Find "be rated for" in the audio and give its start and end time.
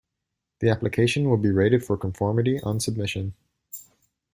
1.37-1.95